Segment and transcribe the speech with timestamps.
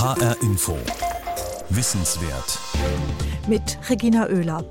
[0.00, 0.78] HR Info.
[1.70, 2.60] Wissenswert.
[3.48, 4.64] Mit Regina Oehler.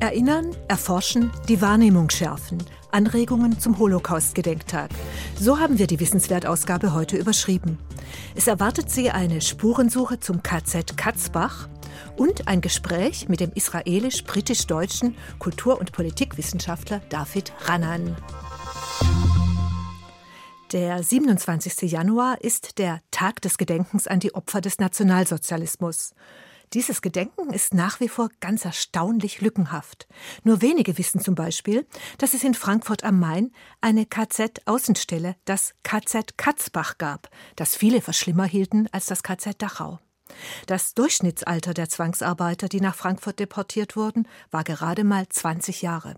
[0.00, 2.62] Erinnern, erforschen, die Wahrnehmung schärfen.
[2.92, 4.90] Anregungen zum Holocaust-Gedenktag.
[5.40, 7.78] So haben wir die Wissenswertausgabe heute überschrieben.
[8.34, 11.70] Es erwartet Sie eine Spurensuche zum KZ Katzbach
[12.18, 18.14] und ein Gespräch mit dem israelisch-britisch-deutschen Kultur- und Politikwissenschaftler David Rannan.
[20.72, 21.88] Der 27.
[21.88, 26.12] Januar ist der Tag des Gedenkens an die Opfer des Nationalsozialismus.
[26.72, 30.08] Dieses Gedenken ist nach wie vor ganz erstaunlich lückenhaft.
[30.42, 31.86] Nur wenige wissen zum Beispiel,
[32.18, 38.12] dass es in Frankfurt am Main eine KZ-Außenstelle, das KZ Katzbach gab, das viele für
[38.12, 40.00] schlimmer hielten als das KZ Dachau.
[40.66, 46.16] Das Durchschnittsalter der Zwangsarbeiter, die nach Frankfurt deportiert wurden, war gerade mal 20 Jahre.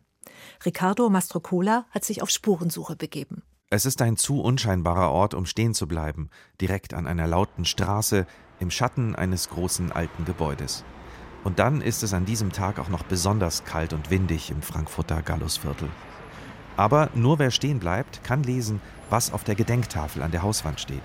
[0.65, 3.43] Riccardo Mastrocola hat sich auf Spurensuche begeben.
[3.71, 8.27] Es ist ein zu unscheinbarer Ort, um stehen zu bleiben, direkt an einer lauten Straße,
[8.61, 10.85] im Schatten eines großen alten Gebäudes.
[11.45, 15.21] Und dann ist es an diesem Tag auch noch besonders kalt und windig im Frankfurter
[15.21, 15.91] Gallusviertel.
[16.79, 21.03] Aber nur wer stehen bleibt, kann lesen, was auf der Gedenktafel an der Hauswand steht.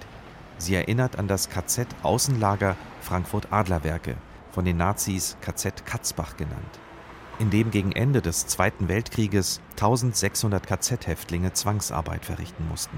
[0.57, 4.15] Sie erinnert an das KZ Außenlager Frankfurt Adlerwerke,
[4.51, 6.79] von den Nazis KZ Katzbach genannt
[7.39, 12.97] in dem gegen Ende des Zweiten Weltkrieges 1600 KZ-Häftlinge Zwangsarbeit verrichten mussten.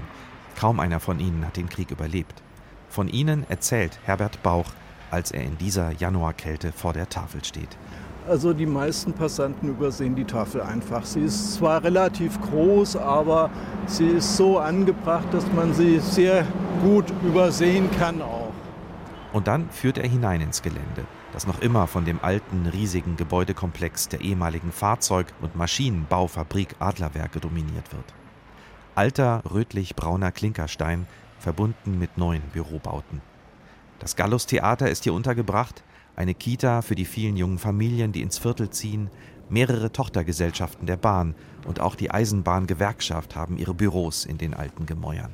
[0.58, 2.42] Kaum einer von ihnen hat den Krieg überlebt.
[2.88, 4.70] Von ihnen erzählt Herbert Bauch,
[5.10, 7.76] als er in dieser Januarkälte vor der Tafel steht.
[8.28, 11.04] Also die meisten Passanten übersehen die Tafel einfach.
[11.04, 13.50] Sie ist zwar relativ groß, aber
[13.86, 16.44] sie ist so angebracht, dass man sie sehr
[16.82, 18.45] gut übersehen kann auch.
[19.32, 24.08] Und dann führt er hinein ins Gelände das noch immer von dem alten, riesigen Gebäudekomplex
[24.08, 28.14] der ehemaligen Fahrzeug- und Maschinenbaufabrik Adlerwerke dominiert wird.
[28.94, 31.06] Alter, rötlich-brauner Klinkerstein,
[31.38, 33.20] verbunden mit neuen Bürobauten.
[33.98, 35.84] Das Gallus-Theater ist hier untergebracht,
[36.16, 39.10] eine Kita für die vielen jungen Familien, die ins Viertel ziehen,
[39.50, 41.34] mehrere Tochtergesellschaften der Bahn
[41.66, 45.32] und auch die Eisenbahngewerkschaft haben ihre Büros in den alten Gemäuern.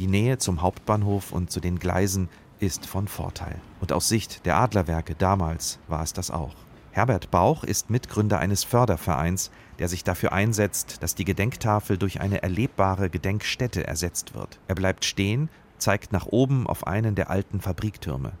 [0.00, 2.28] Die Nähe zum Hauptbahnhof und zu den Gleisen
[2.64, 3.60] ist von Vorteil.
[3.80, 6.54] Und aus Sicht der Adlerwerke damals war es das auch.
[6.92, 12.42] Herbert Bauch ist Mitgründer eines Fördervereins, der sich dafür einsetzt, dass die Gedenktafel durch eine
[12.42, 14.60] erlebbare Gedenkstätte ersetzt wird.
[14.68, 15.48] Er bleibt stehen,
[15.78, 18.32] zeigt nach oben auf einen der alten Fabriktürme.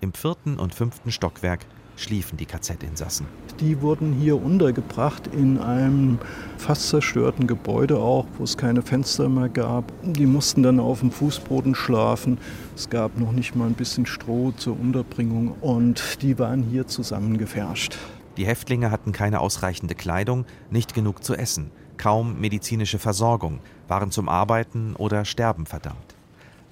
[0.00, 1.64] Im vierten und fünften Stockwerk
[1.96, 3.26] schliefen die KZ-Insassen.
[3.60, 6.18] Die wurden hier untergebracht in einem
[6.58, 9.92] fast zerstörten Gebäude auch, wo es keine Fenster mehr gab.
[10.02, 12.38] Die mussten dann auf dem Fußboden schlafen.
[12.74, 17.96] Es gab noch nicht mal ein bisschen Stroh zur Unterbringung und die waren hier zusammengefärscht.
[18.36, 24.28] Die Häftlinge hatten keine ausreichende Kleidung, nicht genug zu essen, kaum medizinische Versorgung, waren zum
[24.28, 26.16] Arbeiten oder Sterben verdammt.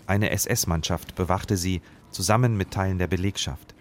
[0.06, 3.72] Eine SS-Mannschaft bewachte sie, zusammen mit Teilen der Belegschaft.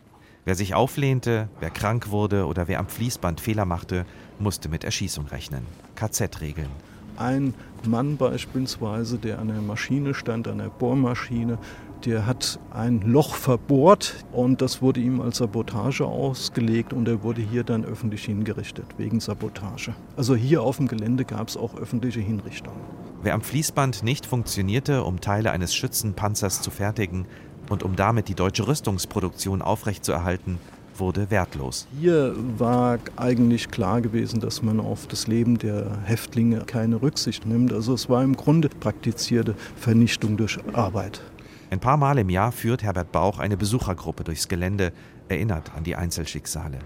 [0.43, 4.05] Wer sich auflehnte, wer krank wurde oder wer am Fließband Fehler machte,
[4.39, 5.67] musste mit Erschießung rechnen.
[5.95, 6.69] KZ-Regeln.
[7.17, 7.53] Ein
[7.85, 11.59] Mann beispielsweise, der an der Maschine stand, an der Bohrmaschine,
[12.05, 17.41] der hat ein Loch verbohrt und das wurde ihm als Sabotage ausgelegt und er wurde
[17.41, 19.93] hier dann öffentlich hingerichtet wegen Sabotage.
[20.17, 22.79] Also hier auf dem Gelände gab es auch öffentliche Hinrichtungen.
[23.21, 27.27] Wer am Fließband nicht funktionierte, um Teile eines Schützenpanzers zu fertigen,
[27.71, 30.59] und um damit die deutsche Rüstungsproduktion aufrechtzuerhalten,
[30.97, 31.87] wurde wertlos.
[31.97, 37.71] Hier war eigentlich klar gewesen, dass man auf das Leben der Häftlinge keine Rücksicht nimmt.
[37.71, 41.21] Also es war im Grunde praktizierte Vernichtung durch Arbeit.
[41.69, 44.91] Ein paar Mal im Jahr führt Herbert Bauch eine Besuchergruppe durchs Gelände,
[45.29, 46.79] erinnert an die Einzelschicksale.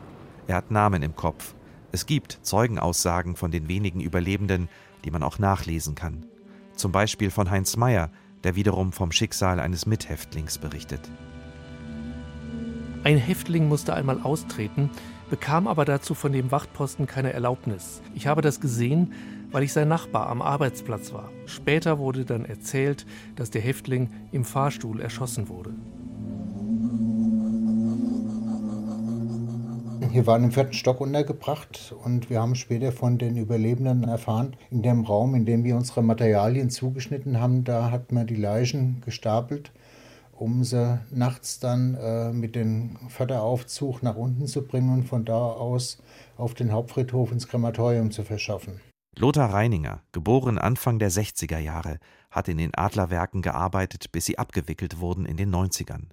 [0.46, 1.56] Er hat Namen im Kopf.
[1.92, 4.70] Es gibt Zeugenaussagen von den wenigen Überlebenden,
[5.04, 6.28] die man auch nachlesen kann.
[6.76, 8.12] Zum Beispiel von Heinz Meyer,
[8.46, 11.02] der wiederum vom Schicksal eines Mithäftlings berichtet.
[13.04, 14.90] Ein Häftling musste einmal austreten,
[15.30, 18.02] bekam aber dazu von dem Wachtposten keine Erlaubnis.
[18.14, 19.14] Ich habe das gesehen,
[19.52, 21.32] weil ich sein Nachbar am Arbeitsplatz war.
[21.46, 23.06] Später wurde dann erzählt,
[23.36, 25.74] dass der Häftling im Fahrstuhl erschossen wurde.
[30.12, 34.82] Wir waren im vierten Stock untergebracht und wir haben später von den Überlebenden erfahren, in
[34.82, 39.72] dem Raum, in dem wir unsere Materialien zugeschnitten haben, da hat man die Leichen gestapelt,
[40.32, 45.38] um sie nachts dann äh, mit dem Förderaufzug nach unten zu bringen und von da
[45.38, 46.02] aus
[46.38, 48.82] auf den Hauptfriedhof ins Krematorium zu verschaffen.
[49.18, 52.00] Lothar Reininger, geboren Anfang der 60er Jahre,
[52.32, 56.10] hat in den Adlerwerken gearbeitet, bis sie abgewickelt wurden in den 90ern.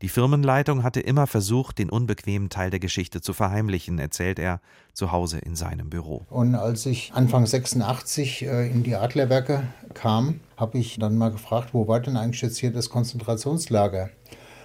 [0.00, 4.60] Die Firmenleitung hatte immer versucht, den unbequemen Teil der Geschichte zu verheimlichen, erzählt er
[4.92, 6.24] zu Hause in seinem Büro.
[6.30, 9.64] Und als ich Anfang 86 äh, in die Adlerwerke
[9.94, 14.10] kam, habe ich dann mal gefragt, wo war denn eigentlich jetzt hier das Konzentrationslager?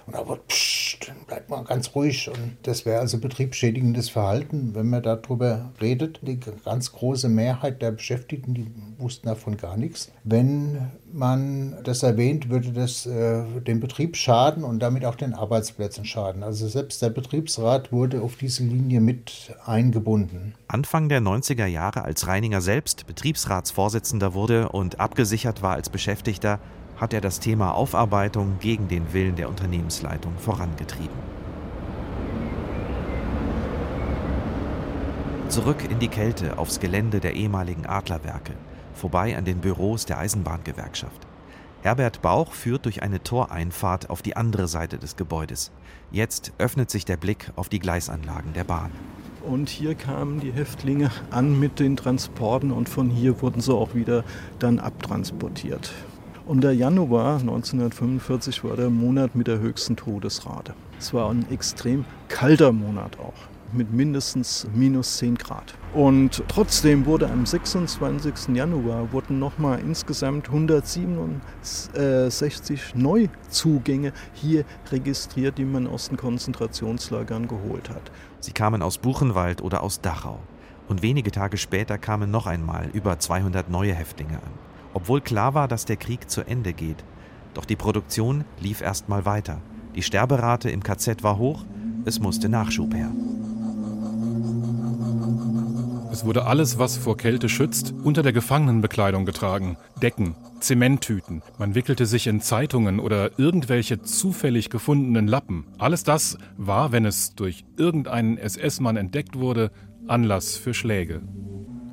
[0.06, 0.74] Und da wurde psch,
[1.04, 2.28] Psst, bleibt mal ganz ruhig.
[2.28, 6.20] Und das wäre also betriebsschädigendes Verhalten, wenn man darüber redet.
[6.22, 10.10] Die ganz große Mehrheit der Beschäftigten, die wussten davon gar nichts.
[10.24, 16.04] Wenn man das erwähnt, würde das äh, dem Betrieb schaden und damit auch den Arbeitsplätzen
[16.04, 16.42] schaden.
[16.42, 20.54] Also selbst der Betriebsrat wurde auf diese Linie mit eingebunden.
[20.68, 26.60] Anfang der 90er Jahre, als Reininger selbst Betriebsratsvorsitzender wurde und abgesichert war als Beschäftigter,
[27.04, 31.14] hat er das Thema Aufarbeitung gegen den Willen der Unternehmensleitung vorangetrieben.
[35.50, 38.54] Zurück in die Kälte aufs Gelände der ehemaligen Adlerwerke,
[38.94, 41.26] vorbei an den Büros der Eisenbahngewerkschaft.
[41.82, 45.72] Herbert Bauch führt durch eine Toreinfahrt auf die andere Seite des Gebäudes.
[46.10, 48.92] Jetzt öffnet sich der Blick auf die Gleisanlagen der Bahn.
[49.42, 53.94] Und hier kamen die Häftlinge an mit den Transporten und von hier wurden sie auch
[53.94, 54.24] wieder
[54.58, 55.92] dann abtransportiert.
[56.46, 60.74] Und der Januar 1945 war der Monat mit der höchsten Todesrate.
[60.98, 63.32] Es war ein extrem kalter Monat auch,
[63.72, 65.74] mit mindestens minus 10 Grad.
[65.94, 68.54] Und trotzdem wurde am 26.
[68.54, 78.12] Januar wurden nochmal insgesamt 167 Neuzugänge hier registriert, die man aus den Konzentrationslagern geholt hat.
[78.40, 80.40] Sie kamen aus Buchenwald oder aus Dachau.
[80.88, 85.68] Und wenige Tage später kamen noch einmal über 200 neue Häftlinge an obwohl klar war,
[85.68, 87.04] dass der Krieg zu Ende geht.
[87.52, 89.60] Doch die Produktion lief erst mal weiter.
[89.94, 91.64] Die Sterberate im KZ war hoch,
[92.04, 93.10] es musste Nachschub her.
[96.14, 99.76] Es wurde alles, was vor Kälte schützt, unter der Gefangenenbekleidung getragen.
[100.00, 101.42] Decken, Zementtüten.
[101.58, 105.66] Man wickelte sich in Zeitungen oder irgendwelche zufällig gefundenen Lappen.
[105.76, 109.72] Alles das war, wenn es durch irgendeinen SS-Mann entdeckt wurde,
[110.06, 111.20] Anlass für Schläge.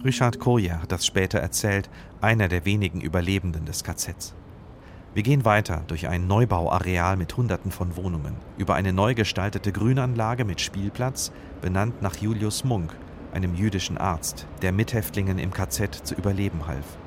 [0.03, 1.88] Richard Koja hat das später erzählt,
[2.21, 4.33] einer der wenigen Überlebenden des KZs.
[5.13, 10.44] Wir gehen weiter durch ein Neubauareal mit Hunderten von Wohnungen, über eine neu gestaltete Grünanlage
[10.44, 11.31] mit Spielplatz,
[11.62, 12.95] benannt nach Julius Munk,
[13.31, 16.97] einem jüdischen Arzt, der Mithäftlingen im KZ zu überleben half.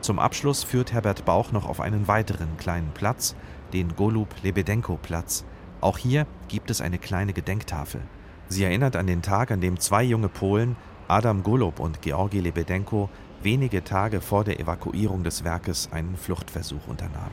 [0.00, 3.34] Zum Abschluss führt Herbert Bauch noch auf einen weiteren kleinen Platz,
[3.72, 5.44] den Golub-Lebedenko-Platz.
[5.80, 8.02] Auch hier gibt es eine kleine Gedenktafel.
[8.48, 10.76] Sie erinnert an den Tag, an dem zwei junge Polen
[11.08, 13.08] Adam Golob und Georgi Lebedenko
[13.42, 17.30] wenige Tage vor der Evakuierung des Werkes einen Fluchtversuch unternahmen.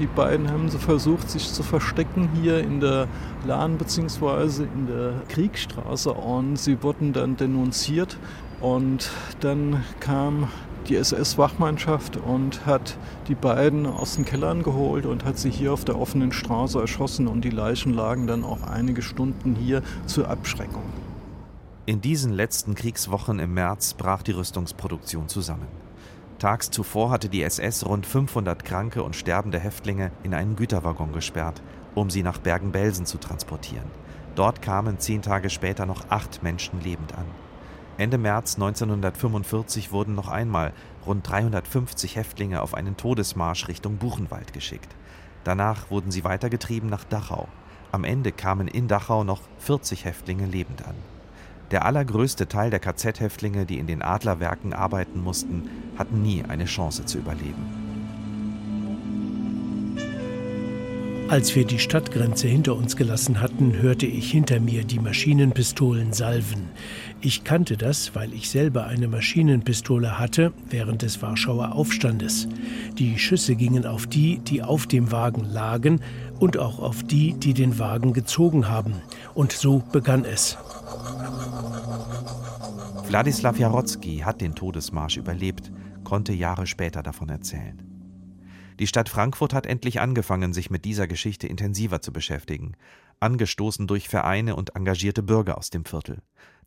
[0.00, 3.06] Die beiden haben so versucht, sich zu verstecken hier in der
[3.46, 4.64] Lahn bzw.
[4.64, 8.16] in der Kriegstraße und sie wurden dann denunziert
[8.60, 9.10] und
[9.40, 10.48] dann kam
[10.88, 12.96] die SS-Wachmannschaft und hat
[13.28, 17.28] die beiden aus den Kellern geholt und hat sie hier auf der offenen Straße erschossen
[17.28, 20.82] und die Leichen lagen dann auch einige Stunden hier zur Abschreckung.
[21.84, 25.66] In diesen letzten Kriegswochen im März brach die Rüstungsproduktion zusammen.
[26.38, 31.60] Tags zuvor hatte die SS rund 500 kranke und sterbende Häftlinge in einen Güterwaggon gesperrt,
[31.96, 33.90] um sie nach Bergen-Belsen zu transportieren.
[34.36, 37.26] Dort kamen zehn Tage später noch acht Menschen lebend an.
[37.98, 40.72] Ende März 1945 wurden noch einmal
[41.04, 44.94] rund 350 Häftlinge auf einen Todesmarsch Richtung Buchenwald geschickt.
[45.42, 47.48] Danach wurden sie weitergetrieben nach Dachau.
[47.90, 50.94] Am Ende kamen in Dachau noch 40 Häftlinge lebend an.
[51.72, 57.06] Der allergrößte Teil der KZ-Häftlinge, die in den Adlerwerken arbeiten mussten, hatten nie eine Chance
[57.06, 57.82] zu überleben.
[61.32, 66.68] Als wir die Stadtgrenze hinter uns gelassen hatten, hörte ich hinter mir die Maschinenpistolen salven.
[67.22, 72.48] Ich kannte das, weil ich selber eine Maschinenpistole hatte während des Warschauer Aufstandes.
[72.98, 76.02] Die Schüsse gingen auf die, die auf dem Wagen lagen
[76.38, 78.96] und auch auf die, die den Wagen gezogen haben.
[79.34, 80.56] Und so begann es.
[83.08, 85.70] Wladislaw Jarotzki hat den Todesmarsch überlebt,
[86.04, 87.82] konnte Jahre später davon erzählen.
[88.78, 92.72] Die Stadt Frankfurt hat endlich angefangen, sich mit dieser Geschichte intensiver zu beschäftigen,
[93.20, 96.22] angestoßen durch Vereine und engagierte Bürger aus dem Viertel.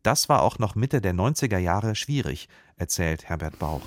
[0.05, 2.47] Das war auch noch Mitte der 90er Jahre schwierig,
[2.77, 3.81] erzählt Herbert Bauch.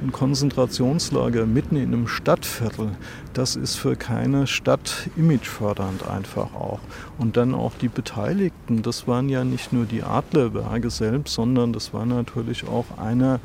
[0.00, 2.92] Ein Konzentrationslager mitten in einem Stadtviertel,
[3.32, 6.78] das ist für keine Stadt imagefördernd einfach auch.
[7.18, 11.92] Und dann auch die Beteiligten, das waren ja nicht nur die Adlerwerke selbst, sondern das
[11.92, 13.40] war natürlich auch einer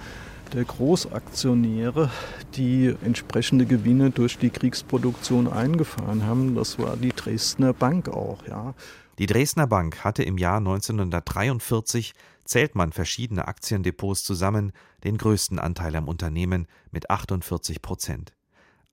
[0.53, 2.11] der Großaktionäre,
[2.55, 6.53] die entsprechende Gewinne durch die Kriegsproduktion eingefahren haben.
[6.53, 8.75] Das war die Dresdner Bank auch, ja.
[9.19, 12.13] Die Dresdner Bank hatte im Jahr 1943,
[12.45, 14.71] zählt man verschiedene Aktiendepots zusammen,
[15.03, 18.33] den größten Anteil am Unternehmen mit 48 Prozent.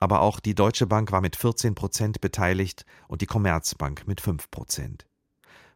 [0.00, 4.50] Aber auch die Deutsche Bank war mit 14 Prozent beteiligt und die Commerzbank mit 5
[4.50, 5.06] Prozent.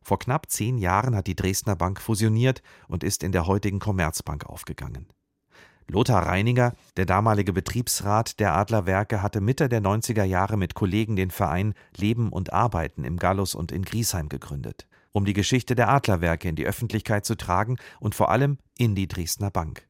[0.02, 4.46] Vor knapp zehn Jahren hat die Dresdner Bank fusioniert und ist in der heutigen Commerzbank
[4.46, 5.06] aufgegangen.
[5.90, 11.32] Lothar Reininger, der damalige Betriebsrat der Adlerwerke, hatte Mitte der 90er Jahre mit Kollegen den
[11.32, 16.48] Verein Leben und Arbeiten im Gallus und in Griesheim gegründet, um die Geschichte der Adlerwerke
[16.48, 19.88] in die Öffentlichkeit zu tragen und vor allem in die Dresdner Bank.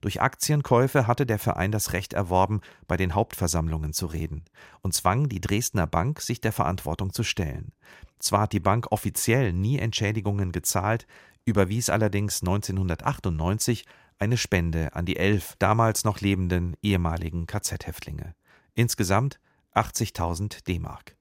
[0.00, 4.44] Durch Aktienkäufe hatte der Verein das Recht erworben, bei den Hauptversammlungen zu reden
[4.80, 7.72] und zwang die Dresdner Bank, sich der Verantwortung zu stellen.
[8.18, 11.06] Zwar hat die Bank offiziell nie Entschädigungen gezahlt,
[11.44, 13.84] überwies allerdings 1998
[14.18, 18.34] eine Spende an die elf damals noch lebenden ehemaligen KZ-Häftlinge.
[18.74, 19.40] Insgesamt
[19.74, 21.16] 80.000 D-Mark.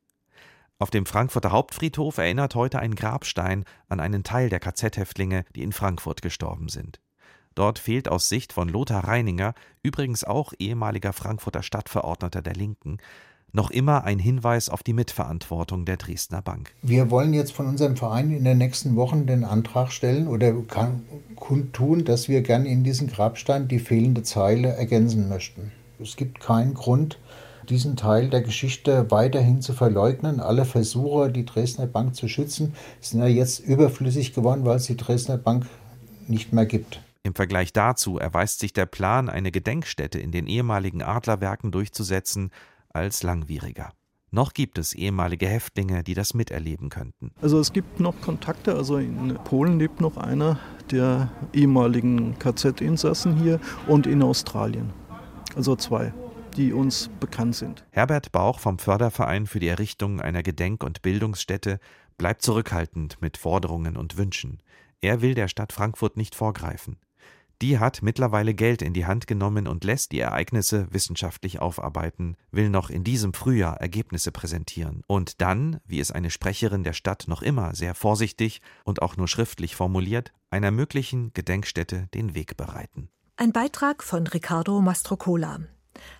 [0.79, 5.71] Auf dem Frankfurter Hauptfriedhof erinnert heute ein Grabstein an einen Teil der KZ-Häftlinge, die in
[5.71, 6.99] Frankfurt gestorben sind.
[7.55, 12.97] Dort fehlt aus Sicht von Lothar Reininger, übrigens auch ehemaliger Frankfurter Stadtverordneter der Linken,
[13.53, 16.73] noch immer ein Hinweis auf die Mitverantwortung der Dresdner Bank.
[16.81, 20.53] Wir wollen jetzt von unserem Verein in den nächsten Wochen den Antrag stellen oder
[21.35, 25.71] kundtun, dass wir gern in diesen Grabstein die fehlende Zeile ergänzen möchten.
[25.99, 27.19] Es gibt keinen Grund,
[27.69, 30.39] diesen Teil der Geschichte weiterhin zu verleugnen.
[30.39, 34.97] Alle Versuche, die Dresdner Bank zu schützen, sind ja jetzt überflüssig geworden, weil es die
[34.97, 35.65] Dresdner Bank
[36.27, 37.01] nicht mehr gibt.
[37.25, 42.51] Im Vergleich dazu erweist sich der Plan, eine Gedenkstätte in den ehemaligen Adlerwerken durchzusetzen,
[42.93, 43.91] als langwieriger.
[44.31, 47.31] Noch gibt es ehemalige Häftlinge, die das miterleben könnten.
[47.39, 48.73] Also es gibt noch Kontakte.
[48.73, 50.59] Also in Polen lebt noch einer
[50.89, 54.91] der ehemaligen KZ-Insassen hier und in Australien.
[55.55, 56.13] Also zwei,
[56.57, 57.85] die uns bekannt sind.
[57.91, 61.79] Herbert Bauch vom Förderverein für die Errichtung einer Gedenk- und Bildungsstätte
[62.17, 64.63] bleibt zurückhaltend mit Forderungen und Wünschen.
[65.01, 66.97] Er will der Stadt Frankfurt nicht vorgreifen.
[67.63, 72.69] Die hat mittlerweile Geld in die Hand genommen und lässt die Ereignisse wissenschaftlich aufarbeiten, will
[72.69, 77.41] noch in diesem Frühjahr Ergebnisse präsentieren und dann, wie es eine Sprecherin der Stadt noch
[77.41, 83.07] immer sehr vorsichtig und auch nur schriftlich formuliert, einer möglichen Gedenkstätte den Weg bereiten.
[83.37, 85.61] Ein Beitrag von Riccardo Mastrocola.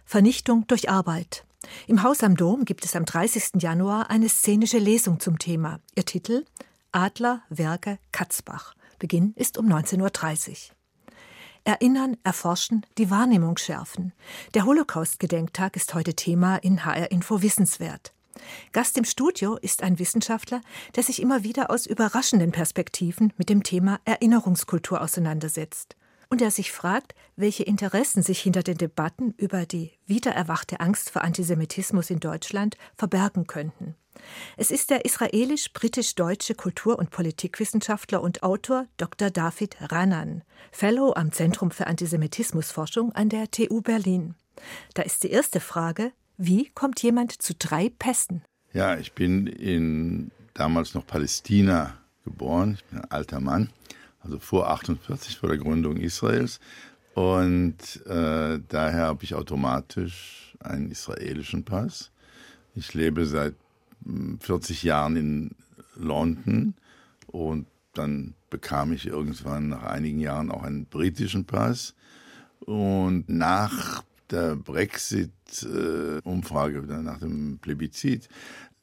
[0.05, 1.45] Vernichtung durch Arbeit.
[1.87, 3.61] Im Haus am Dom gibt es am 30.
[3.61, 5.81] Januar eine szenische Lesung zum Thema.
[5.93, 6.45] Ihr Titel
[6.93, 8.75] Adler, Werke, Katzbach.
[8.97, 10.75] Beginn ist um 19.30 Uhr.
[11.65, 14.11] Erinnern, erforschen, die Wahrnehmung schärfen.
[14.53, 18.13] Der Holocaust-Gedenktag ist heute Thema in HR Info Wissenswert.
[18.73, 20.61] Gast im Studio ist ein Wissenschaftler,
[20.95, 25.95] der sich immer wieder aus überraschenden Perspektiven mit dem Thema Erinnerungskultur auseinandersetzt
[26.33, 31.21] und der sich fragt, welche Interessen sich hinter den Debatten über die wiedererwachte Angst vor
[31.23, 33.93] Antisemitismus in Deutschland verbergen könnten.
[34.57, 39.29] Es ist der israelisch-britisch-deutsche Kultur- und Politikwissenschaftler und Autor Dr.
[39.29, 44.33] David Ranan, Fellow am Zentrum für Antisemitismusforschung an der TU Berlin.
[44.95, 48.41] Da ist die erste Frage, wie kommt jemand zu drei Pässen?
[48.73, 52.79] Ja, ich bin in damals noch Palästina geboren.
[52.79, 53.69] Ich bin ein alter Mann,
[54.23, 56.59] also vor 48, vor der Gründung Israels.
[57.13, 62.11] Und äh, daher habe ich automatisch einen israelischen Pass.
[62.75, 63.55] Ich lebe seit
[64.39, 65.55] 40 Jahren in
[65.95, 66.73] London
[67.27, 71.93] und dann bekam ich irgendwann nach einigen Jahren auch einen britischen Pass.
[72.61, 78.27] Und nach der Brexit-Umfrage, nach dem Plebiszit,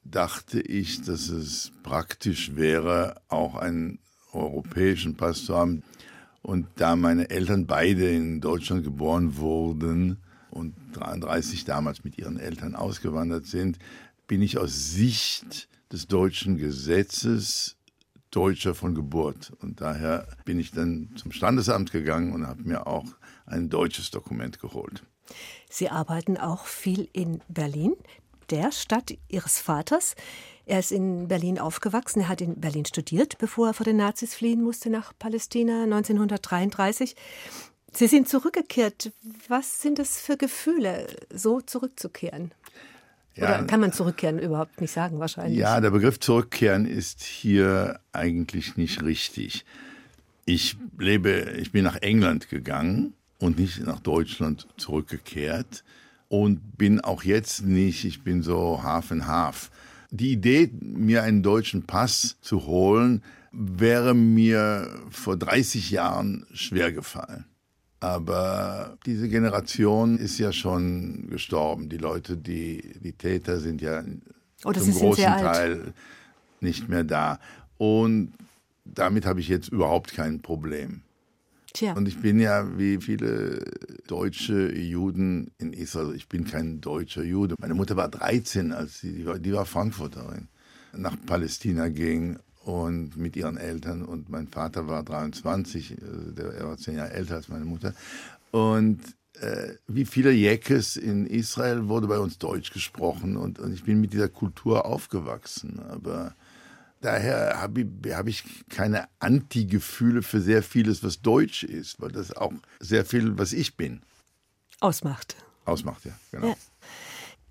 [0.03, 3.99] dachte ich, dass es praktisch wäre, auch einen
[4.33, 5.83] europäischen Pass zu haben.
[6.41, 10.17] Und da meine Eltern beide in Deutschland geboren wurden
[10.49, 13.77] und 33 damals mit ihren Eltern ausgewandert sind,
[14.27, 17.77] bin ich aus Sicht des deutschen Gesetzes
[18.31, 19.51] Deutscher von Geburt.
[19.59, 23.05] Und daher bin ich dann zum Standesamt gegangen und habe mir auch
[23.45, 25.03] ein deutsches Dokument geholt.
[25.69, 27.93] Sie arbeiten auch viel in Berlin,
[28.49, 30.15] der Stadt Ihres Vaters.
[30.71, 34.33] Er ist in Berlin aufgewachsen, er hat in Berlin studiert, bevor er vor den Nazis
[34.33, 37.13] fliehen musste nach Palästina 1933.
[37.91, 39.11] Sie sind zurückgekehrt.
[39.49, 42.53] Was sind das für Gefühle, so zurückzukehren?
[43.35, 45.59] Ja, Oder kann man zurückkehren überhaupt nicht sagen, wahrscheinlich?
[45.59, 49.65] Ja, der Begriff zurückkehren ist hier eigentlich nicht richtig.
[50.45, 55.83] Ich lebe, ich bin nach England gegangen und nicht nach Deutschland zurückgekehrt
[56.29, 59.69] und bin auch jetzt nicht, ich bin so half and half.
[60.11, 67.45] Die Idee, mir einen deutschen Pass zu holen, wäre mir vor 30 Jahren schwer gefallen.
[68.01, 71.87] Aber diese Generation ist ja schon gestorben.
[71.87, 74.03] Die Leute, die, die Täter sind ja
[74.63, 75.93] oh, zum großen Teil
[76.59, 77.39] nicht mehr da.
[77.77, 78.33] Und
[78.85, 81.01] damit habe ich jetzt überhaupt kein Problem.
[81.73, 81.93] Tja.
[81.93, 83.63] Und ich bin ja wie viele
[84.07, 87.55] deutsche Juden in Israel, also ich bin kein deutscher Jude.
[87.59, 90.47] Meine Mutter war 13, als sie, die war, die war Frankfurterin,
[90.93, 95.95] nach Palästina ging und mit ihren Eltern und mein Vater war 23, äh,
[96.37, 97.93] der, er war zehn Jahre älter als meine Mutter.
[98.51, 98.99] Und
[99.39, 104.01] äh, wie viele Jekes in Israel wurde bei uns Deutsch gesprochen und, und ich bin
[104.01, 105.79] mit dieser Kultur aufgewachsen.
[105.79, 106.35] Aber
[107.01, 112.35] daher habe ich, hab ich keine Anti-Gefühle für sehr vieles, was Deutsch ist, weil das
[112.35, 114.01] auch sehr viel, was ich bin.
[114.79, 115.35] Ausmacht.
[115.65, 116.47] Ausmacht, ja, genau.
[116.47, 116.55] Ja.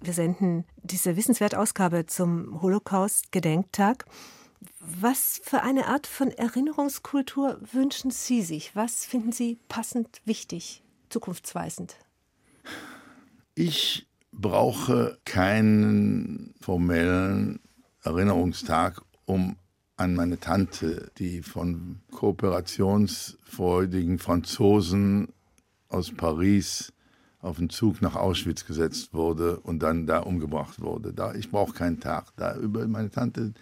[0.00, 4.06] Wir senden diese Wissenswertausgabe zum Holocaust-Gedenktag.
[4.78, 8.74] Was für eine Art von Erinnerungskultur wünschen Sie sich?
[8.74, 11.96] Was finden Sie passend wichtig, zukunftsweisend?
[13.54, 17.60] Ich brauche keinen formellen
[18.02, 19.56] Erinnerungstag, um
[19.96, 25.28] an meine Tante, die von kooperationsfreudigen Franzosen
[25.88, 26.92] aus Paris
[27.40, 31.12] auf den Zug nach Auschwitz gesetzt wurde und dann da umgebracht wurde.
[31.12, 32.32] Da, ich brauche keinen Tag.
[32.36, 33.52] Da über meine Tante,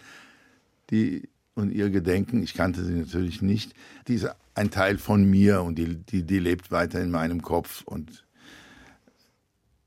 [0.89, 3.73] die und ihr Gedenken, ich kannte sie natürlich nicht,
[4.07, 7.83] die ist ein Teil von mir und die, die, die lebt weiter in meinem Kopf.
[7.83, 8.23] Und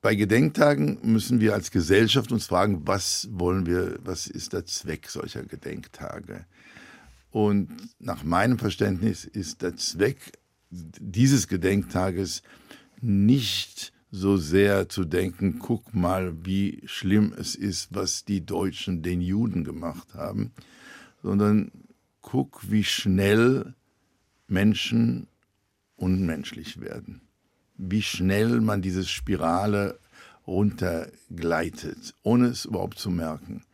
[0.02, 5.08] bei Gedenktagen müssen wir als Gesellschaft uns fragen, was wollen wir, was ist der Zweck
[5.08, 6.44] solcher Gedenktage?
[7.30, 10.18] Und nach meinem Verständnis ist der Zweck
[10.70, 12.42] dieses Gedenktages
[13.00, 19.22] nicht so sehr zu denken, guck mal, wie schlimm es ist, was die Deutschen den
[19.22, 20.52] Juden gemacht haben,
[21.22, 21.70] sondern
[22.20, 23.74] guck, wie schnell
[24.48, 25.28] Menschen
[25.96, 27.21] unmenschlich werden,
[27.90, 29.98] wie schnell man diese Spirale
[30.46, 33.64] runtergleitet, ohne es überhaupt zu merken.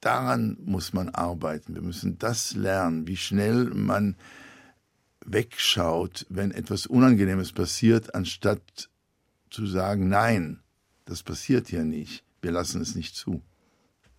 [0.00, 1.74] Daran muss man arbeiten.
[1.74, 4.16] Wir müssen das lernen, wie schnell man
[5.24, 8.90] wegschaut, wenn etwas Unangenehmes passiert, anstatt
[9.48, 10.60] zu sagen, nein,
[11.06, 13.40] das passiert hier nicht, wir lassen es nicht zu.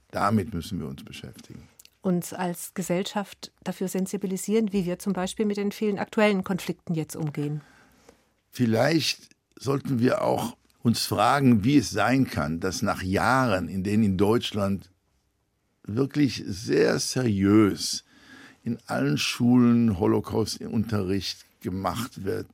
[0.10, 1.68] Damit müssen wir uns beschäftigen.
[2.02, 7.16] Uns als Gesellschaft dafür sensibilisieren, wie wir zum Beispiel mit den vielen aktuellen Konflikten jetzt
[7.16, 7.62] umgehen.
[8.56, 14.04] Vielleicht sollten wir auch uns fragen, wie es sein kann, dass nach Jahren, in denen
[14.04, 14.90] in Deutschland
[15.84, 18.06] wirklich sehr seriös
[18.64, 22.48] in allen Schulen Holocaust-Unterricht gemacht wird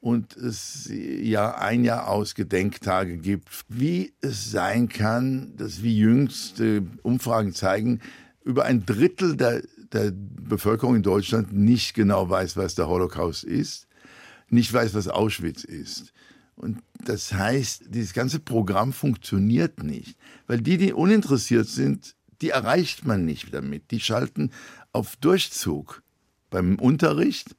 [0.00, 6.82] und es ja ein Jahr aus Gedenktage gibt, wie es sein kann, dass wie jüngste
[7.02, 8.02] Umfragen zeigen,
[8.44, 13.85] über ein Drittel der, der Bevölkerung in Deutschland nicht genau weiß, was der Holocaust ist,
[14.48, 16.12] nicht weiß, was Auschwitz ist.
[16.56, 23.04] Und das heißt, dieses ganze Programm funktioniert nicht, weil die, die uninteressiert sind, die erreicht
[23.04, 23.90] man nicht damit.
[23.90, 24.50] Die schalten
[24.92, 26.02] auf Durchzug
[26.50, 27.54] beim Unterricht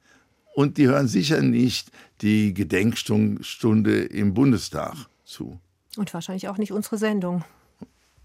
[0.54, 5.60] und die hören sicher nicht die Gedenkstunde im Bundestag zu.
[5.96, 7.44] Und wahrscheinlich auch nicht unsere Sendung.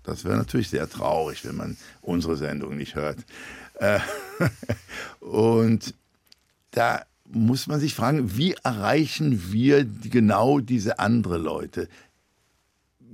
[0.03, 3.19] Das wäre natürlich sehr traurig, wenn man unsere Sendung nicht hört.
[3.75, 3.99] Äh,
[5.19, 5.93] und
[6.71, 11.87] da muss man sich fragen, wie erreichen wir genau diese andere Leute?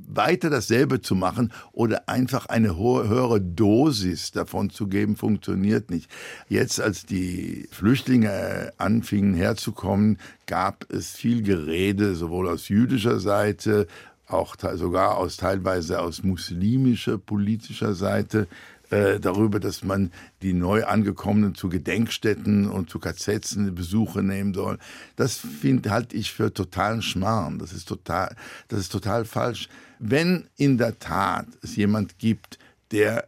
[0.09, 6.09] weiter dasselbe zu machen oder einfach eine höhere Dosis davon zu geben, funktioniert nicht.
[6.47, 13.87] Jetzt, als die Flüchtlinge anfingen herzukommen, gab es viel Gerede, sowohl aus jüdischer Seite,
[14.27, 18.47] auch sogar aus teilweise aus muslimischer politischer Seite,
[18.89, 24.79] äh, darüber, dass man die neu angekommenen zu Gedenkstätten und zu KZs Besuche nehmen soll.
[25.15, 27.59] Das finde halte ich für totalen Schmarrn.
[27.59, 28.35] Das ist total,
[28.67, 29.69] das ist total falsch.
[29.99, 32.57] Wenn in der Tat es jemand gibt,
[32.91, 33.27] der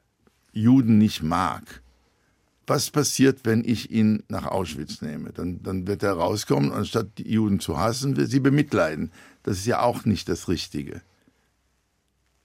[0.54, 1.82] Juden nicht mag,
[2.68, 5.34] was passiert, wenn ich ihn nach Auschwitz nehme?
[5.34, 9.12] Dann, dann wird er rauskommen, anstatt die Juden zu hassen, wird sie bemitleiden.
[9.44, 11.02] Das ist ja auch nicht das Richtige.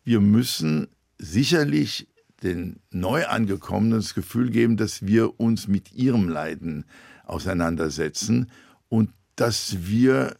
[0.05, 2.09] Wir müssen sicherlich
[2.43, 6.85] den Neuangekommenen das Gefühl geben, dass wir uns mit ihrem Leiden
[7.25, 8.51] auseinandersetzen
[8.89, 10.37] und dass wir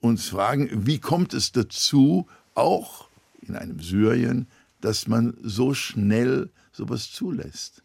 [0.00, 3.08] uns fragen, wie kommt es dazu, auch
[3.40, 4.48] in einem Syrien,
[4.80, 7.82] dass man so schnell sowas zulässt.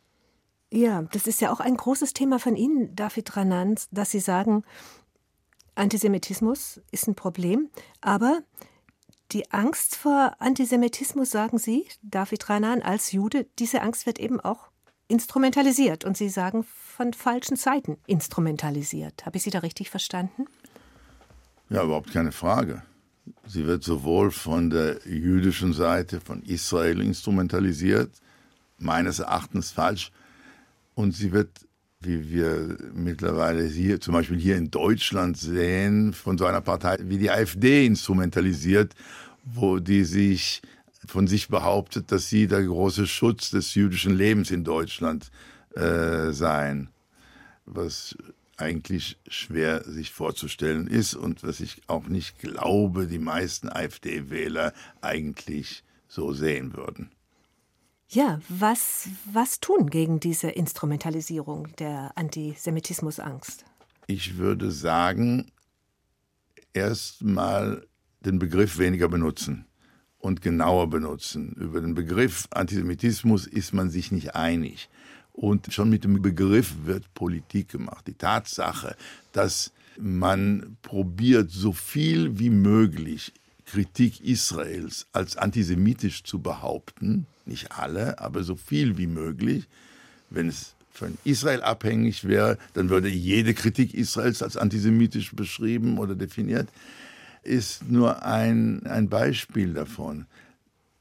[0.69, 4.63] Ja, das ist ja auch ein großes Thema von Ihnen, David Ranans, dass Sie sagen,
[5.75, 7.69] Antisemitismus ist ein Problem,
[8.01, 8.41] aber
[9.31, 14.69] die Angst vor Antisemitismus, sagen Sie, David Ranan als Jude, diese Angst wird eben auch
[15.07, 19.25] instrumentalisiert und Sie sagen von falschen Seiten instrumentalisiert.
[19.25, 20.45] Habe ich Sie da richtig verstanden?
[21.69, 22.83] Ja, überhaupt keine Frage.
[23.45, 28.11] Sie wird sowohl von der jüdischen Seite, von Israel instrumentalisiert,
[28.77, 30.11] meines Erachtens falsch,
[30.95, 31.49] und sie wird,
[31.99, 37.17] wie wir mittlerweile hier, zum Beispiel hier in Deutschland sehen, von so einer Partei wie
[37.17, 38.93] die AfD instrumentalisiert,
[39.43, 40.61] wo die sich
[41.05, 45.31] von sich behauptet, dass sie der große Schutz des jüdischen Lebens in Deutschland
[45.75, 46.89] äh, seien.
[47.65, 48.15] Was
[48.57, 55.83] eigentlich schwer sich vorzustellen ist und was ich auch nicht glaube, die meisten AfD-Wähler eigentlich
[56.07, 57.11] so sehen würden.
[58.09, 63.65] Ja, was, was tun gegen diese Instrumentalisierung der Antisemitismusangst?
[64.07, 65.51] Ich würde sagen,
[66.71, 67.85] erstmal
[68.21, 69.65] den Begriff weniger benutzen
[70.19, 71.51] und genauer benutzen.
[71.53, 74.89] Über den Begriff Antisemitismus ist man sich nicht einig.
[75.33, 78.07] Und schon mit dem Begriff wird Politik gemacht.
[78.07, 78.95] Die Tatsache,
[79.33, 83.33] dass man probiert, so viel wie möglich
[83.67, 89.67] Kritik Israels als antisemitisch zu behaupten, nicht alle, aber so viel wie möglich,
[90.29, 96.15] wenn es von Israel abhängig wäre, dann würde jede Kritik Israels als antisemitisch beschrieben oder
[96.15, 96.69] definiert,
[97.43, 100.25] ist nur ein, ein Beispiel davon.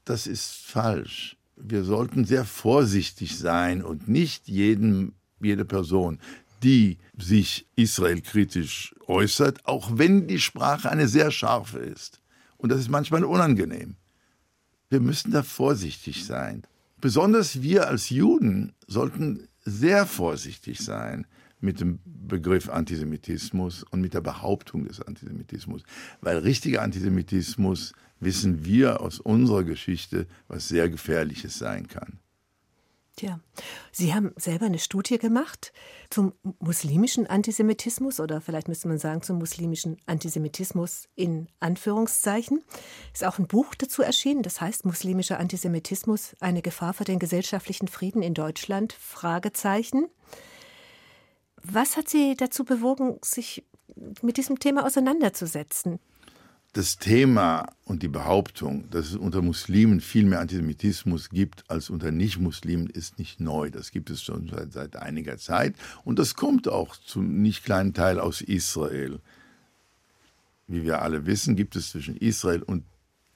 [0.05, 6.19] Das ist falsch wir sollten sehr vorsichtig sein und nicht jeden, jede Person,
[6.63, 12.19] die sich israelkritisch äußert, auch wenn die Sprache eine sehr scharfe ist.
[12.57, 13.95] Und das ist manchmal unangenehm.
[14.89, 16.63] Wir müssen da vorsichtig sein.
[16.99, 21.27] Besonders wir als Juden sollten sehr vorsichtig sein
[21.59, 25.83] mit dem Begriff Antisemitismus und mit der Behauptung des Antisemitismus,
[26.21, 32.19] weil richtiger Antisemitismus wissen wir aus unserer Geschichte, was sehr gefährliches sein kann.
[33.17, 33.39] Tja,
[33.91, 35.73] Sie haben selber eine Studie gemacht
[36.11, 42.63] zum muslimischen Antisemitismus oder vielleicht müsste man sagen zum muslimischen Antisemitismus in Anführungszeichen.
[43.11, 47.87] Ist auch ein Buch dazu erschienen, das heißt Muslimischer Antisemitismus, eine Gefahr für den gesellschaftlichen
[47.87, 48.93] Frieden in Deutschland?
[48.93, 50.07] Fragezeichen.
[51.63, 53.65] Was hat Sie dazu bewogen, sich
[54.21, 55.99] mit diesem Thema auseinanderzusetzen?
[56.73, 62.11] Das Thema und die Behauptung, dass es unter Muslimen viel mehr Antisemitismus gibt als unter
[62.11, 63.71] Nicht-Muslimen, ist nicht neu.
[63.71, 65.75] Das gibt es schon seit, seit einiger Zeit.
[66.03, 69.19] Und das kommt auch zum nicht kleinen Teil aus Israel.
[70.67, 72.83] Wie wir alle wissen, gibt es zwischen Israel und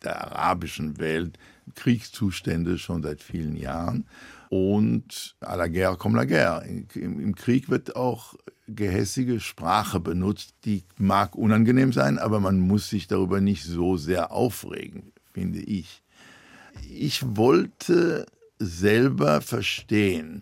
[0.04, 1.38] der arabischen Welt
[1.76, 4.06] Kriegszustände schon seit vielen Jahren.
[4.52, 6.66] Und à la guerre comme la guerre.
[6.96, 8.36] Im, Krieg wird auch
[8.68, 14.34] gehässige Sprache benutzt, die mag unangenehm sein, aber man muss sich darüber nicht so sehr
[14.34, 16.04] aufregen, finde ich.
[16.90, 18.26] Ich wollte
[18.60, 20.42] selber verstehen,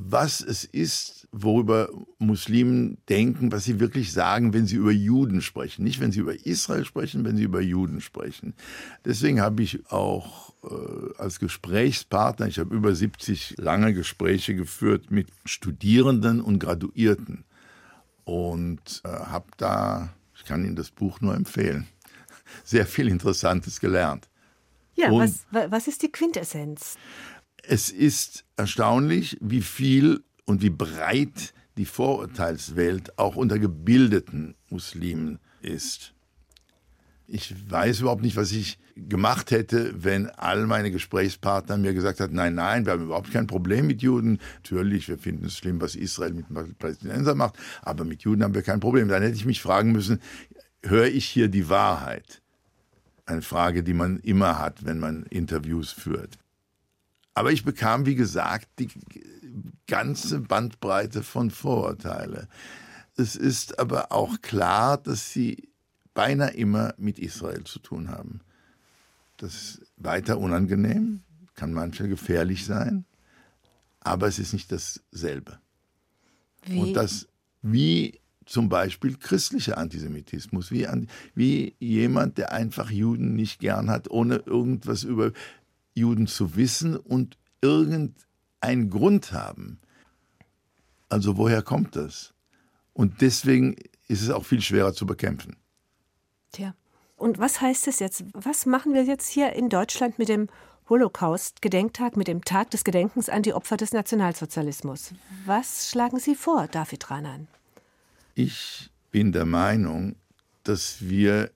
[0.00, 5.84] was es ist, worüber Muslimen denken, was sie wirklich sagen, wenn sie über Juden sprechen.
[5.84, 8.54] Nicht, wenn sie über Israel sprechen, wenn sie über Juden sprechen.
[9.04, 15.28] Deswegen habe ich auch äh, als Gesprächspartner, ich habe über 70 lange Gespräche geführt mit
[15.44, 17.44] Studierenden und Graduierten
[18.24, 21.88] und äh, habe da, ich kann Ihnen das Buch nur empfehlen,
[22.64, 24.28] sehr viel Interessantes gelernt.
[24.94, 26.96] Ja, was, was ist die Quintessenz?
[27.70, 36.14] Es ist erstaunlich, wie viel und wie breit die Vorurteilswelt auch unter gebildeten Muslimen ist.
[37.26, 42.36] Ich weiß überhaupt nicht, was ich gemacht hätte, wenn all meine Gesprächspartner mir gesagt hätten,
[42.36, 44.38] nein, nein, wir haben überhaupt kein Problem mit Juden.
[44.54, 48.62] Natürlich, wir finden es schlimm, was Israel mit Palästinensern macht, aber mit Juden haben wir
[48.62, 49.08] kein Problem.
[49.08, 50.22] Dann hätte ich mich fragen müssen,
[50.82, 52.40] höre ich hier die Wahrheit?
[53.26, 56.38] Eine Frage, die man immer hat, wenn man Interviews führt.
[57.38, 58.88] Aber ich bekam, wie gesagt, die
[59.86, 62.48] ganze Bandbreite von Vorurteile.
[63.16, 65.68] Es ist aber auch klar, dass sie
[66.14, 68.40] beinahe immer mit Israel zu tun haben.
[69.36, 71.20] Das ist weiter unangenehm,
[71.54, 73.04] kann manchmal gefährlich sein,
[74.00, 75.60] aber es ist nicht dasselbe.
[76.64, 76.80] Wie?
[76.80, 77.28] Und das,
[77.62, 80.88] wie zum Beispiel christlicher Antisemitismus, wie,
[81.34, 85.32] wie jemand, der einfach Juden nicht gern hat, ohne irgendwas über
[85.94, 89.80] Juden zu wissen und irgendeinen Grund haben.
[91.08, 92.34] Also woher kommt das?
[92.92, 93.76] Und deswegen
[94.08, 95.56] ist es auch viel schwerer zu bekämpfen.
[96.52, 96.74] Tja.
[97.16, 98.24] Und was heißt es jetzt?
[98.32, 100.48] Was machen wir jetzt hier in Deutschland mit dem
[100.88, 105.12] Holocaust-Gedenktag, mit dem Tag des Gedenkens an die Opfer des Nationalsozialismus?
[105.44, 107.48] Was schlagen Sie vor, David Ranan?
[108.34, 110.14] Ich bin der Meinung,
[110.62, 111.50] dass wir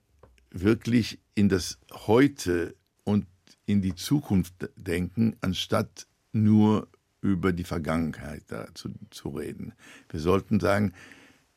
[0.51, 3.25] wirklich in das Heute und
[3.65, 6.87] in die Zukunft denken, anstatt nur
[7.21, 9.73] über die Vergangenheit zu, zu reden.
[10.09, 10.93] Wir sollten sagen,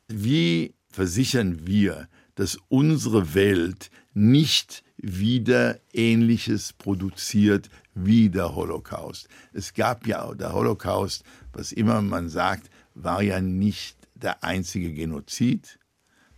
[0.07, 9.27] wie versichern wir, dass unsere Welt nicht wieder Ähnliches produziert wie der Holocaust.
[9.53, 15.79] Es gab ja, der Holocaust, was immer man sagt, war ja nicht der einzige Genozid.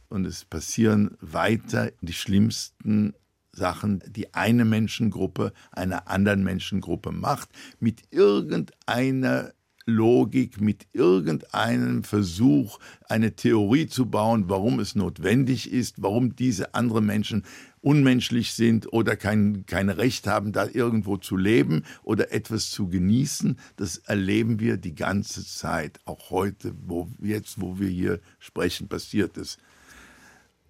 [0.10, 3.14] Und es passieren weiter die schlimmsten
[3.52, 9.54] Sachen, die eine Menschengruppe einer anderen Menschengruppe macht, mit irgendeiner
[9.90, 17.06] Logik, mit irgendeinem Versuch, eine Theorie zu bauen, warum es notwendig ist, warum diese anderen
[17.06, 17.44] Menschen
[17.82, 23.58] unmenschlich sind oder kein, kein Recht haben, da irgendwo zu leben oder etwas zu genießen.
[23.78, 26.00] Das erleben wir die ganze Zeit.
[26.06, 29.58] Auch heute, wo jetzt, wo wir hier sprechen, passiert es.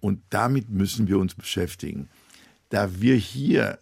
[0.00, 2.08] Und damit müssen wir uns beschäftigen.
[2.70, 3.78] Da wir hier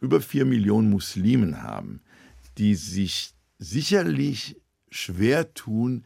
[0.00, 2.00] über vier Millionen Muslimen haben,
[2.58, 6.04] die sich sicherlich schwer tun,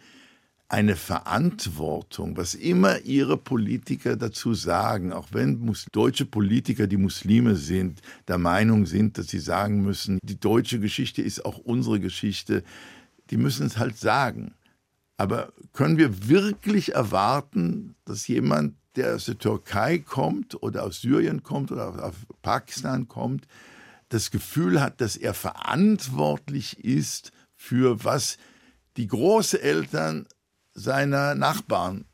[0.71, 8.03] eine Verantwortung, was immer ihre Politiker dazu sagen, auch wenn deutsche Politiker, die Muslime sind,
[8.29, 12.64] der Meinung sind, dass sie sagen müssen, die deutsche Geschichte ist auch unsere Geschichte,
[13.31, 14.55] die müssen es halt sagen.
[15.16, 21.42] Aber können wir wirklich erwarten, dass jemand, der aus der Türkei kommt oder aus Syrien
[21.42, 23.46] kommt oder aus Pakistan kommt,
[24.08, 28.38] das Gefühl hat, dass er verantwortlich ist für was
[28.96, 30.26] die Großeltern
[30.74, 32.04] seiner Nachbarn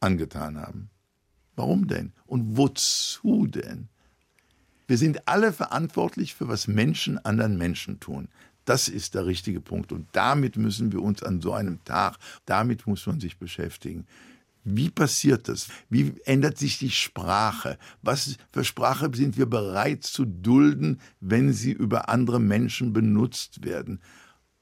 [0.00, 0.90] angetan haben.
[1.56, 2.12] Warum denn?
[2.26, 3.88] Und wozu denn?
[4.86, 8.28] Wir sind alle verantwortlich für was Menschen anderen Menschen tun.
[8.64, 9.92] Das ist der richtige Punkt.
[9.92, 14.06] Und damit müssen wir uns an so einem Tag, damit muss man sich beschäftigen.
[14.76, 15.68] Wie passiert das?
[15.88, 17.78] Wie ändert sich die Sprache?
[18.02, 24.00] Was für Sprache sind wir bereit zu dulden, wenn sie über andere Menschen benutzt werden?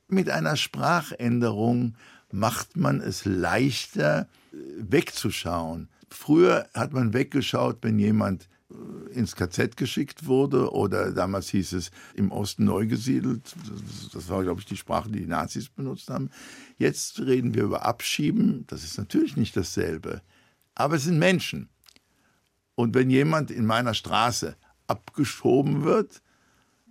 [0.09, 1.97] Mit einer Sprachänderung
[2.31, 5.89] macht man es leichter, äh, wegzuschauen.
[6.09, 8.49] Früher hat man weggeschaut, wenn jemand
[9.13, 13.55] ins KZ geschickt wurde oder damals hieß es im Osten neu gesiedelt.
[14.13, 16.31] Das war, glaube ich, die Sprache, die die Nazis benutzt haben.
[16.77, 18.65] Jetzt reden wir über Abschieben.
[18.67, 20.21] Das ist natürlich nicht dasselbe.
[20.75, 21.69] Aber es sind Menschen.
[22.75, 24.57] Und wenn jemand in meiner Straße
[24.89, 26.21] abgeschoben wird,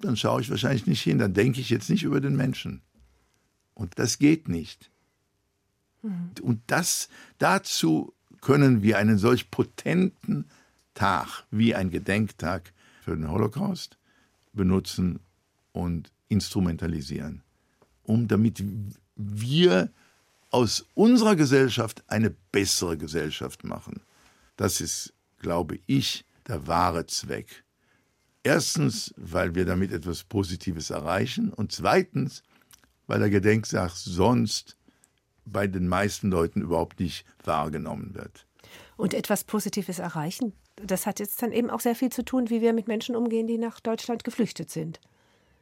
[0.01, 1.19] dann schaue ich wahrscheinlich nicht hin.
[1.19, 2.81] Dann denke ich jetzt nicht über den Menschen.
[3.73, 4.89] Und das geht nicht.
[6.01, 6.31] Mhm.
[6.41, 10.45] Und das, dazu können wir einen solch potenten
[10.95, 13.97] Tag wie ein Gedenktag für den Holocaust
[14.53, 15.19] benutzen
[15.73, 17.43] und instrumentalisieren,
[18.03, 18.63] um damit
[19.15, 19.91] wir
[20.49, 24.01] aus unserer Gesellschaft eine bessere Gesellschaft machen.
[24.57, 27.63] Das ist, glaube ich, der wahre Zweck.
[28.43, 32.43] Erstens, weil wir damit etwas Positives erreichen und zweitens,
[33.07, 34.77] weil der Gedenktag sonst
[35.45, 38.45] bei den meisten Leuten überhaupt nicht wahrgenommen wird.
[38.97, 42.61] Und etwas Positives erreichen, das hat jetzt dann eben auch sehr viel zu tun, wie
[42.61, 44.99] wir mit Menschen umgehen, die nach Deutschland geflüchtet sind.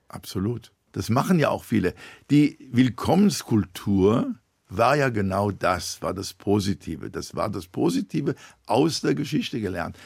[0.08, 0.72] Absolut.
[0.92, 1.94] Das machen ja auch viele.
[2.30, 4.36] Die Willkommenskultur
[4.70, 7.10] war ja genau das, war das Positive.
[7.10, 9.98] Das war das Positive aus der Geschichte gelernt.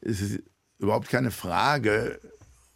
[0.00, 0.42] Es ist
[0.78, 2.20] überhaupt keine Frage,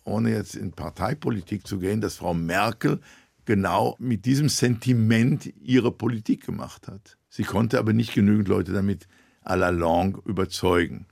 [0.04, 3.00] ohne jetzt in Parteipolitik zu gehen, dass Frau Merkel
[3.44, 7.16] genau mit diesem Sentiment ihre Politik gemacht hat.
[7.28, 9.06] Sie konnte aber nicht genügend Leute damit
[9.44, 11.06] à la longue überzeugen.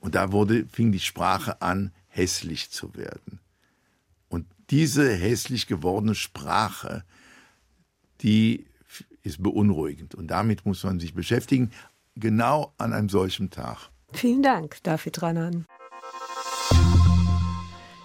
[0.00, 3.40] Und da wurde, fing die Sprache an, hässlich zu werden.
[4.28, 7.04] Und diese hässlich gewordene Sprache,
[8.20, 8.66] die
[9.22, 10.14] ist beunruhigend.
[10.14, 11.70] Und damit muss man sich beschäftigen,
[12.14, 13.90] genau an einem solchen Tag.
[14.12, 15.66] Vielen Dank, David Ranan.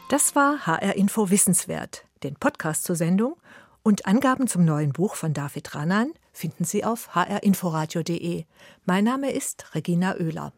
[0.10, 2.06] Das war HR Info Wissenswert.
[2.23, 3.36] Den Podcast zur Sendung
[3.82, 8.45] und Angaben zum neuen Buch von David Ranan finden Sie auf hrinforadio.de.
[8.86, 10.53] Mein Name ist Regina Oehler.